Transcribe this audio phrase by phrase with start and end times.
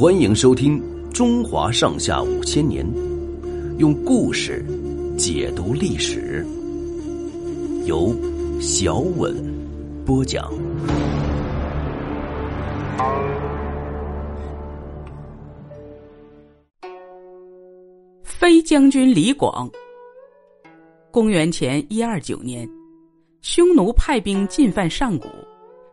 [0.00, 0.80] 欢迎收听
[1.12, 2.82] 《中华上下五千年》，
[3.76, 4.64] 用故事
[5.18, 6.42] 解读历史，
[7.84, 8.10] 由
[8.62, 9.36] 小稳
[10.06, 10.50] 播讲。
[18.24, 19.70] 飞将军李广，
[21.10, 22.66] 公元前一二九年，
[23.42, 25.28] 匈奴派兵进犯上古，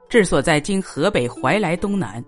[0.07, 2.23] 治所在今河北怀来东南。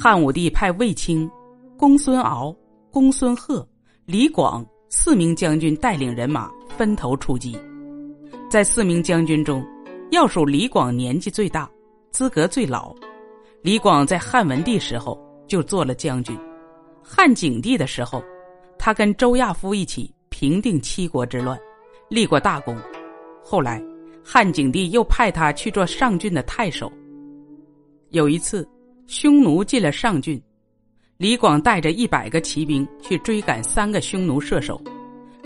[0.00, 1.28] 汉武帝派卫青、
[1.76, 2.54] 公孙敖、
[2.88, 3.68] 公孙贺、
[4.06, 7.58] 李广四名将军带领人马分头出击。
[8.48, 9.60] 在四名将军中，
[10.12, 11.68] 要数李广年纪最大，
[12.12, 12.94] 资格最老。
[13.60, 16.38] 李广在汉文帝时候就做了将军，
[17.02, 18.22] 汉景帝的时候，
[18.78, 21.58] 他跟周亚夫一起平定七国之乱，
[22.08, 22.78] 立过大功。
[23.42, 23.82] 后来，
[24.24, 26.88] 汉景帝又派他去做上郡的太守。
[28.10, 28.64] 有一次。
[29.08, 30.38] 匈奴进了上郡，
[31.16, 34.78] 李广带着一百个骑兵去追赶三个匈奴射手，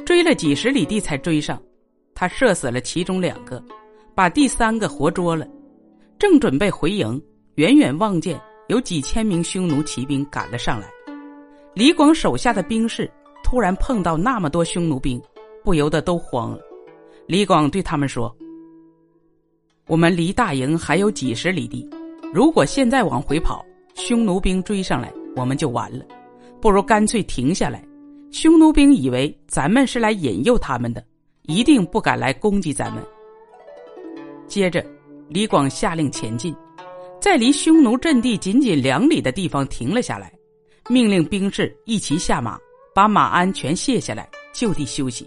[0.05, 1.63] 追了几十里地才追上，
[2.13, 3.63] 他射死了其中两个，
[4.17, 5.47] 把第三个活捉了。
[6.19, 7.23] 正准备回营，
[7.55, 10.89] 远远望见有几千名匈奴骑兵赶了上来。
[11.73, 13.09] 李广手下的兵士
[13.45, 15.23] 突然碰到那么多匈奴兵，
[15.63, 16.59] 不由得都慌了。
[17.29, 18.37] 李广对他们说
[19.87, 21.89] ：“我们离大营还有几十里地。”
[22.33, 23.63] 如果现在往回跑，
[23.95, 26.03] 匈奴兵追上来，我们就完了。
[26.63, 27.85] 不如干脆停下来。
[28.31, 31.05] 匈奴兵以为咱们是来引诱他们的，
[31.43, 33.05] 一定不敢来攻击咱们。
[34.47, 34.83] 接着，
[35.29, 36.57] 李广下令前进，
[37.21, 40.33] 在离匈奴阵地仅仅两里的地方停了下来，
[40.89, 42.59] 命令兵士一齐下马，
[42.95, 45.27] 把马鞍全卸下来，就地休息。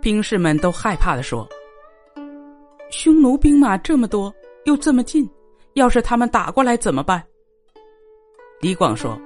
[0.00, 1.46] 兵士们都害怕的说
[2.90, 4.34] ：“匈奴兵马这么多，
[4.64, 5.28] 又这么近。”
[5.80, 7.24] 要是他们打过来怎么办？
[8.60, 9.18] 李广说：“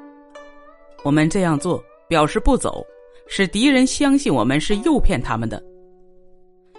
[1.03, 2.87] 我们这样做表示不走，
[3.27, 5.61] 使敌人相信我们是诱骗他们的。”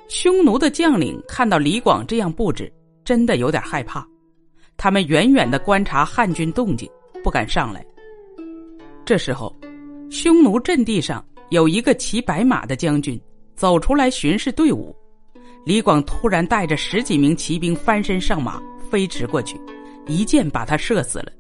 [0.07, 2.71] 匈奴的将领看到李广这样布置，
[3.03, 4.07] 真的有点害怕。
[4.77, 6.89] 他们远远的观察汉军动静，
[7.21, 7.85] 不敢上来。
[9.03, 9.53] 这时候，
[10.09, 13.19] 匈奴阵地上有一个骑白马的将军
[13.57, 14.95] 走出来巡视队伍。
[15.65, 18.61] 李广突然带着十几名骑兵翻身上马。
[18.89, 19.59] 飞驰过去，
[20.07, 21.31] 一箭把他射死了，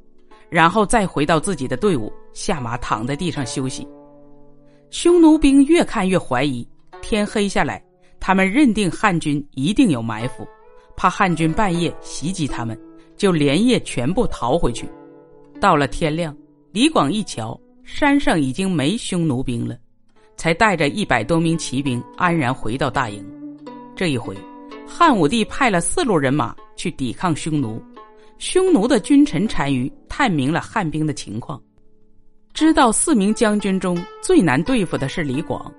[0.49, 3.87] 然后再回到自己的队伍，下马躺在地上休息。
[4.89, 6.67] 匈奴兵越看越怀疑，
[7.01, 7.83] 天黑下来，
[8.19, 10.47] 他们认定汉军一定有埋伏，
[10.95, 12.79] 怕汉军半夜袭击他们，
[13.17, 14.87] 就连夜全部逃回去。
[15.59, 16.35] 到了天亮，
[16.71, 19.77] 李广一瞧，山上已经没匈奴兵了，
[20.37, 23.25] 才带着一百多名骑兵安然回到大营。
[23.95, 24.35] 这一回，
[24.87, 26.55] 汉武帝派了四路人马。
[26.77, 27.81] 去抵抗匈奴，
[28.37, 31.59] 匈奴的君臣单于探明了汉兵的情况，
[32.53, 35.73] 知道四名将军中最难对付的是李广，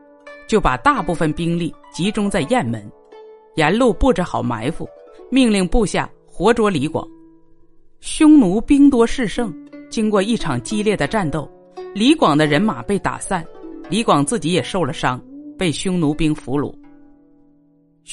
[0.49, 2.91] 就把大部分兵力集中在雁门，
[3.57, 4.89] 沿路布置好埋伏，
[5.31, 7.07] 命令部下活捉李广。
[8.01, 9.55] 匈奴兵多势盛，
[9.91, 11.47] 经过一场激烈的战斗，
[11.95, 13.45] 李广的人马被打散，
[13.91, 15.23] 李广自己也受了伤，
[15.59, 16.75] 被匈奴兵俘虏。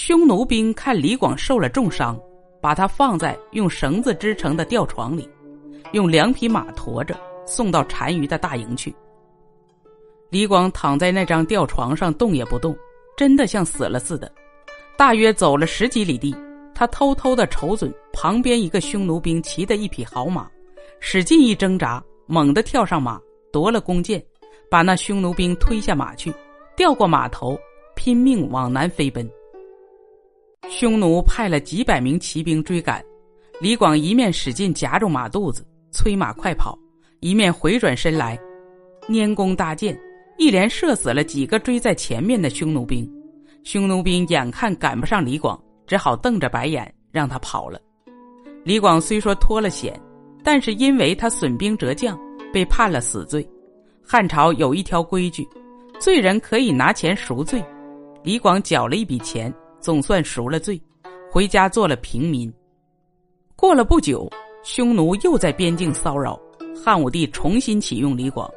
[0.05, 2.19] 匈奴兵看李广受了重伤。
[2.59, 5.29] 把他放在用绳子织成的吊床里，
[5.93, 8.93] 用两匹马驮着送到单于的大营去。
[10.29, 12.75] 李广躺在那张吊床上动也不动，
[13.15, 14.29] 真的像死了似的。
[14.97, 16.35] 大约走了十几里地，
[16.75, 20.49] 他偷偷的瞅准旁边一个匈奴兵骑的一匹好马，
[20.99, 23.17] 使劲一挣扎，猛地跳上马，
[23.53, 24.21] 夺了弓箭，
[24.69, 26.33] 把那匈奴兵推下马去，
[26.75, 27.57] 掉过马头，
[27.95, 29.29] 拼命往南飞奔。
[30.69, 33.03] 匈奴派了几百名骑兵追赶，
[33.59, 36.77] 李广一面使劲夹住马肚子催马快跑，
[37.19, 38.39] 一面回转身来，
[39.07, 39.97] 拈弓搭箭，
[40.37, 43.09] 一连射死了几个追在前面的匈奴兵。
[43.63, 47.79] 匈奴兵眼看赶不上李广，只好瞪着白眼让他跑了。
[48.63, 49.99] 李广虽说脱了险，
[50.43, 52.17] 但是因为他损兵折将，
[52.51, 53.47] 被判了死罪。
[54.01, 55.47] 汉朝有一条规矩，
[55.99, 57.63] 罪人可以拿钱赎罪。
[58.23, 59.53] 李广缴了一笔钱。
[59.83, 60.81] 总算赎了罪，
[61.29, 62.51] 回家做了平民。
[63.53, 64.31] 过了不久，
[64.63, 66.39] 匈奴又在边境骚扰，
[66.73, 68.49] 汉武帝重新启用李广，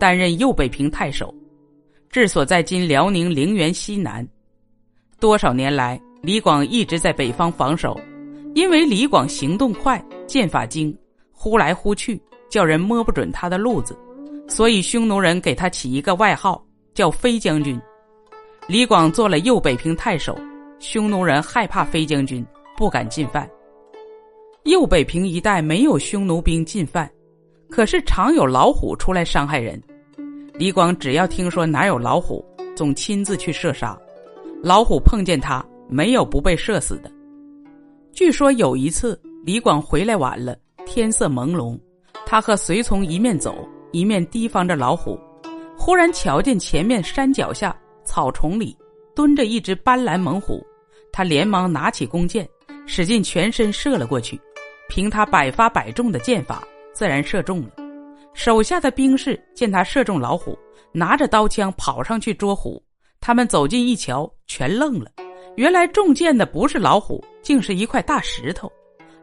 [0.00, 1.32] 担任右北平太守，
[2.10, 4.26] 治所在今辽宁陵园西南。
[5.20, 7.96] 多少年来，李广一直在北方防守，
[8.56, 10.92] 因为李广行动快，剑法精，
[11.30, 12.20] 忽来忽去，
[12.50, 13.96] 叫人摸不准他的路子，
[14.48, 16.60] 所以匈奴人给他起一个外号，
[16.94, 17.80] 叫飞将军。
[18.66, 20.36] 李广做了右北平太守。
[20.78, 22.44] 匈奴人害怕飞将军，
[22.76, 23.48] 不敢进犯。
[24.64, 27.10] 右北平一带没有匈奴兵进犯，
[27.70, 29.80] 可是常有老虎出来伤害人。
[30.54, 32.44] 李广只要听说哪有老虎，
[32.76, 33.98] 总亲自去射杀。
[34.62, 37.10] 老虎碰见他，没有不被射死的。
[38.12, 40.56] 据说有一次，李广回来晚了，
[40.86, 41.78] 天色朦胧，
[42.24, 45.18] 他和随从一面走，一面提防着老虎。
[45.76, 48.74] 忽然瞧见前面山脚下草丛里
[49.14, 50.64] 蹲着一只斑斓猛虎，
[51.12, 52.48] 他连忙拿起弓箭，
[52.86, 54.40] 使尽全身射了过去。
[54.88, 56.62] 凭他百发百中的箭法，
[56.92, 57.70] 自然射中了。
[58.34, 60.58] 手下的兵士见他射中老虎，
[60.92, 62.82] 拿着刀枪跑上去捉虎。
[63.20, 65.10] 他们走近一瞧，全愣了。
[65.56, 68.70] 原来中箭的不是老虎，竟是一块大石头，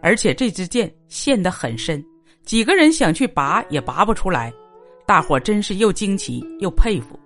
[0.02, 2.04] 而且这支箭陷得很深，
[2.44, 4.52] 几个人想去拔也拔不出来。
[5.06, 7.20] 大伙真是又惊奇又佩服。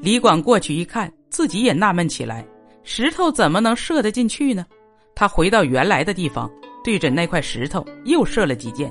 [0.00, 2.44] 李广过去一看，自己也纳闷起来：
[2.82, 4.66] 石头怎么能射得进去呢？
[5.14, 6.50] 他回到原来的地方。
[6.82, 8.90] 对着那块石头又射了几箭，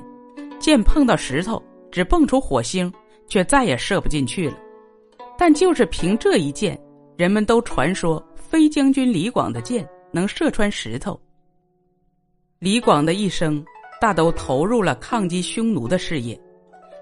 [0.60, 1.60] 箭碰到石头
[1.90, 2.88] 只蹦出火星，
[3.26, 4.56] 却再也射不进去了。
[5.36, 6.80] 但就是凭这一箭，
[7.16, 11.20] 人们都传说飞将军李广的箭能射穿石头。
[12.60, 13.60] 李广的一生
[14.00, 16.40] 大都投入了抗击匈奴的事业，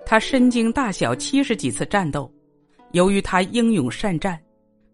[0.07, 2.33] 他身经大小七十几次战斗，
[2.93, 4.41] 由于他英勇善战，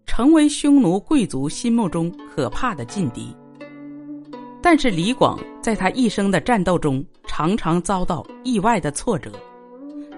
[0.07, 3.35] 成为匈奴贵族心目中可怕的劲敌。
[4.63, 9.31] 但是李广在他一生的战斗中，常常遭到意外的挫折。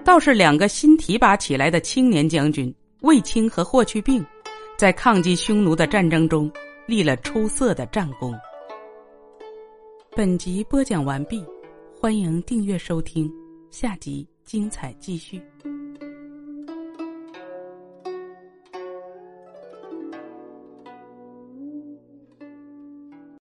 [0.05, 4.25] 倒是两个新提拔起来的青年将军卫青和霍去病，
[4.77, 6.49] 在抗击匈奴的战争中
[6.85, 8.33] 立了出色的战功。
[10.15, 11.43] 本集播讲完毕，
[11.99, 13.29] 欢迎订阅收听，
[13.69, 15.41] 下集精彩继续。